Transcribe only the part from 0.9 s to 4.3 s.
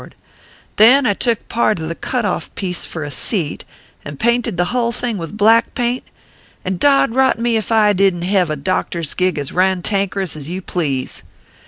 I took part of the cut off piece for a seat, and